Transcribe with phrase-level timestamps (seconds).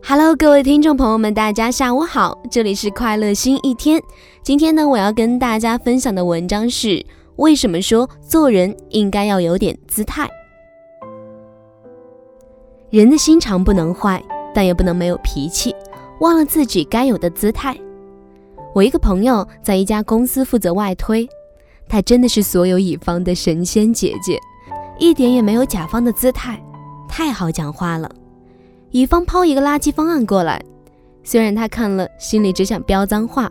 [0.00, 4.00] Hello，各位听众朋友们，大家下午好，这里是快乐新一天。
[4.42, 7.04] 今天呢，我要跟大家分享的文章是：
[7.36, 10.28] 为什么说做人应该要有点姿态？
[12.90, 14.22] 人的心肠不能坏，
[14.54, 15.74] 但也不能没有脾气，
[16.20, 17.76] 忘了自己该有的姿态。
[18.74, 21.28] 我一个朋友在一家公司负责外推，
[21.88, 24.38] 她真的是所有乙方的神仙姐姐，
[24.98, 26.62] 一点也没有甲方的姿态，
[27.08, 28.10] 太好讲话了。
[28.92, 30.62] 乙方抛一个垃圾方案过来，
[31.24, 33.50] 虽然他看了心里只想飙脏话，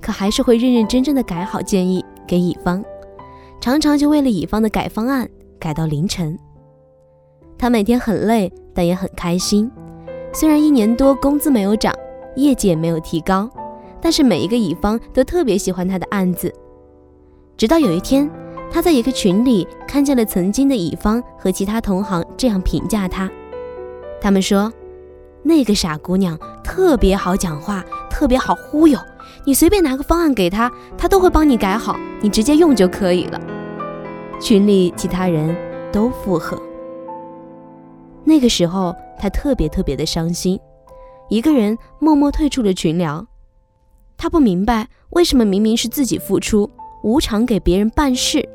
[0.00, 2.82] 可还是会认认真真的改好建议给乙方，
[3.60, 5.28] 常常就为了乙方的改方案
[5.60, 6.38] 改到凌晨。
[7.58, 9.70] 他每天很累，但也很开心。
[10.32, 11.94] 虽然一年多工资没有涨，
[12.36, 13.46] 业绩也没有提高，
[14.00, 16.50] 但是每一个乙方都特别喜欢他的案子。
[17.58, 18.30] 直到有一天，
[18.70, 23.30] 他在一个群里看见了曾经的乙方和其他同行这样评价他，
[24.18, 24.72] 他们说。
[25.42, 28.98] 那个傻姑娘特别好讲话，特别好忽悠。
[29.44, 33.40] 你随便拿个方案给她，她都会帮你改好，你直接用就可以了。
[34.40, 35.56] 群里其他人
[35.92, 36.60] 都附和。
[38.24, 40.58] 那个时候，她特别特别的伤心，
[41.30, 43.26] 一个人默默退出了群聊。
[44.16, 46.68] 她不明白为什么明明是自己付出，
[47.02, 48.46] 无偿给别人办事，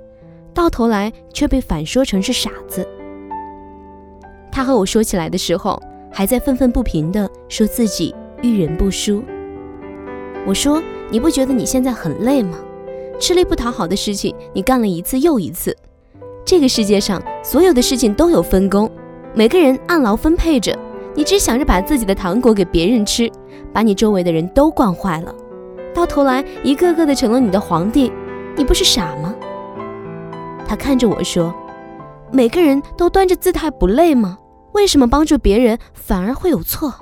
[0.54, 2.88] 到头来却被反说成是傻子。
[4.52, 5.82] 她和我说起来的时候。
[6.14, 9.24] 还在愤愤不平地说自己遇人不淑。
[10.46, 12.60] 我说：“你不觉得你现在很累吗？
[13.20, 15.76] 吃力不讨好的事情你干了一次又一次。
[16.46, 18.90] 这个世界上所有的事情都有分工，
[19.34, 20.78] 每个人按劳分配着。
[21.16, 23.32] 你只想着把自己的糖果给别人吃，
[23.72, 25.34] 把你周围的人都惯坏了，
[25.94, 28.12] 到头来一个个的成了你的皇帝。
[28.56, 29.34] 你不是傻吗？”
[30.68, 31.54] 他看着我说
[32.32, 34.38] ：“每个人都端着姿态不累吗？”
[34.74, 36.94] 为什么帮助别人反而会有错？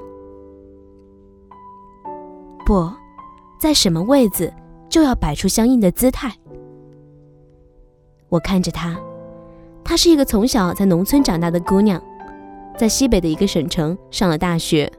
[2.65, 2.91] 不
[3.59, 4.53] 在什么位子
[4.87, 6.33] 就要摆出相应的姿态。
[8.29, 8.97] 我看着她，
[9.83, 12.01] 她是一个从小在农村长大的姑娘，
[12.77, 14.91] 在西北的一个省城上了大学，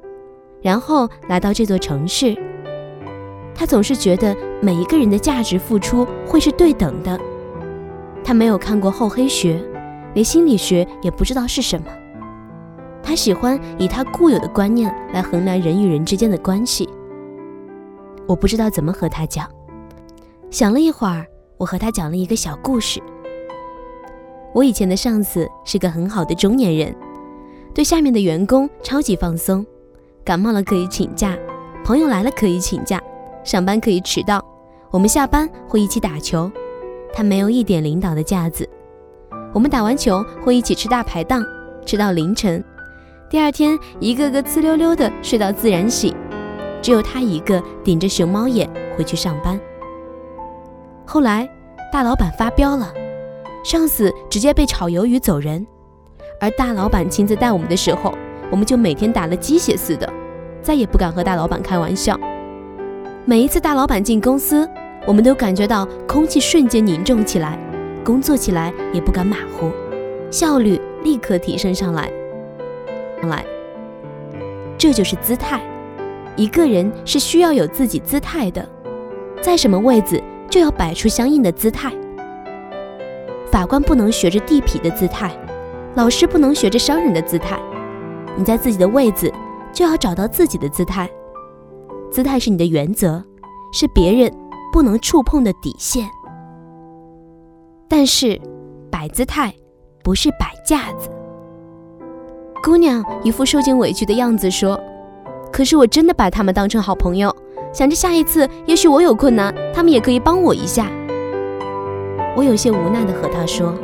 [0.61, 2.37] 然后来到这座城市。
[3.55, 7.19] 她总是觉得每一个人的价值付出会是对等的。
[8.25, 9.63] 她没有看过厚黑学，
[10.15, 11.87] 连心理学也不知道是什么。
[13.03, 16.89] 他喜欢以他固有的观念来衡量人与人之间的关系。
[18.27, 19.49] 我不知道怎么和他讲，
[20.51, 21.27] 想了一会儿，
[21.57, 23.03] 我和他讲了一个小故事。
[24.55, 26.95] 我以前的上司是个很好的中年人，
[27.75, 29.67] 对下面的员工超级放松，
[30.25, 31.37] 感冒了可以请假，
[31.85, 33.03] 朋友来了可以请假，
[33.43, 34.45] 上班可以迟到，
[34.91, 36.51] 我们下班会一起打球，
[37.13, 38.69] 他没有一点领导的架子。
[39.53, 41.45] 我们打完球会一起吃大排档，
[41.85, 42.63] 吃到凌晨。
[43.33, 46.15] 第二天，一个个呲溜溜的睡到自然醒，
[46.83, 49.59] 只有他一个顶着熊猫眼回去上班。
[51.07, 51.49] 后来，
[51.91, 52.93] 大老板发飙了，
[53.65, 55.67] 上司直接被炒鱿鱼走人。
[56.43, 58.13] 而大老板亲自带我们的时候，
[58.51, 60.07] 我们就每天打了鸡血似的，
[60.61, 62.21] 再也不敢和大老板开玩笑。
[63.25, 64.69] 每一次大老板进公司，
[65.07, 67.59] 我们都感觉到空气瞬间凝重起来，
[68.05, 69.71] 工作起来也不敢马虎，
[70.31, 72.13] 效率立刻提升上来。
[73.29, 73.45] 来，
[74.77, 75.61] 这就是姿态。
[76.37, 78.69] 一个人是需要有自己姿态的，
[79.41, 81.93] 在什么位子就要摆出相应的姿态。
[83.51, 85.31] 法官不能学着地痞的姿态，
[85.95, 87.61] 老师不能学着商人的姿态。
[88.35, 89.31] 你在自己的位子
[89.73, 91.09] 就要找到自己的姿态。
[92.11, 93.23] 姿态是你的原则，
[93.73, 94.33] 是别人
[94.73, 96.09] 不能触碰的底线。
[97.89, 98.41] 但是，
[98.91, 99.55] 摆姿态
[100.03, 101.11] 不是摆架子。
[102.63, 104.81] 姑娘一副受尽委屈的样子说
[105.53, 107.35] ：“可是我真的把他们当成好朋友，
[107.73, 110.89] 想着下一次也许我有困难，他们也可以帮我一下。”
[112.37, 113.75] 我有些无奈的和她说：“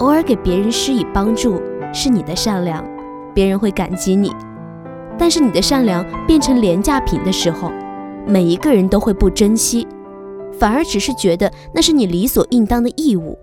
[0.00, 1.62] 偶尔给别人施以帮助
[1.94, 2.84] 是你的善良，
[3.32, 4.34] 别人会感激你。
[5.16, 7.70] 但是你的善良变成廉价品的时候，
[8.26, 9.86] 每一个人都会不珍惜，
[10.58, 13.38] 反而只是觉得那是你理所应当的义务。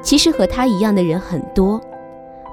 [0.00, 1.78] 其实和他一样的人很多。”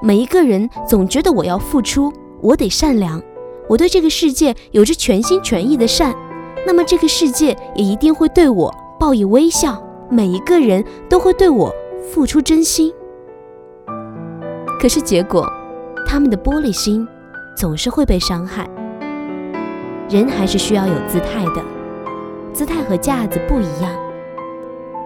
[0.01, 2.11] 每一个人总觉得我要付出，
[2.41, 3.21] 我得善良，
[3.67, 6.15] 我对这个世界有着全心全意的善，
[6.65, 11.73] 那么这个世界也一定会对我报以微笑，每一个人都会对我
[12.11, 12.93] 付出真心。
[14.79, 15.51] 可是结果，
[16.05, 17.07] 他们的玻璃心
[17.55, 18.69] 总是会被伤害。
[20.09, 21.61] 人还是需要有姿态的，
[22.53, 23.91] 姿态和架子不一样。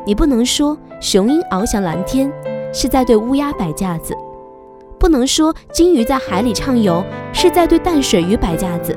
[0.05, 2.31] 你不能说雄鹰翱翔蓝天
[2.73, 4.13] 是在对乌鸦摆架子。
[5.01, 7.03] 不能说金鱼在海里畅游
[7.33, 8.95] 是在对淡水鱼摆架子。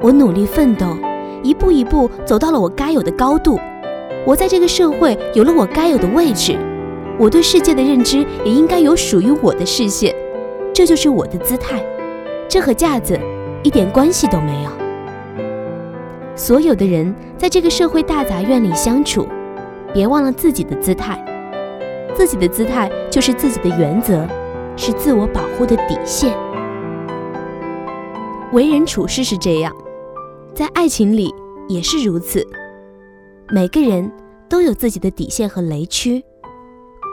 [0.00, 0.96] 我努力奋斗，
[1.42, 3.60] 一步一步走到了我该有的高度。
[4.24, 6.56] 我在这个社会有了我该有的位置，
[7.18, 10.16] 我对世界的认知也应该有属于我的视线。
[10.72, 11.84] 这就是我的姿态，
[12.48, 13.20] 这和架子
[13.62, 14.70] 一点关系都没有。
[16.34, 19.28] 所有的人在这个社会大杂院里相处，
[19.92, 21.22] 别忘了自己的姿态。
[22.14, 24.26] 自己的姿态就是自己的原则，
[24.76, 26.36] 是自我保护的底线。
[28.52, 29.74] 为人处事是这样，
[30.54, 31.34] 在爱情里
[31.68, 32.46] 也是如此。
[33.48, 34.10] 每个人
[34.48, 36.22] 都有自己的底线和雷区，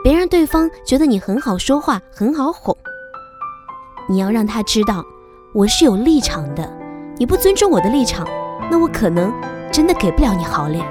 [0.04, 2.76] 别让对方觉得你很好说话，很好哄。
[4.08, 5.04] 你要让他知道，
[5.54, 6.70] 我是有立场的。
[7.16, 8.26] 你不尊重我的立场，
[8.70, 9.32] 那我可能
[9.72, 10.84] 真的给不了你好脸。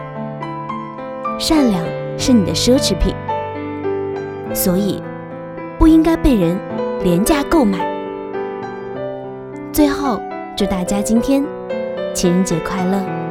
[1.40, 1.84] 善良
[2.18, 3.16] 是你的奢侈品。
[4.54, 5.02] 所以，
[5.78, 6.58] 不应该被人
[7.04, 7.88] 廉价购买。
[9.72, 10.20] 最后，
[10.58, 11.46] 祝大家今天
[12.14, 13.29] 情人节快乐！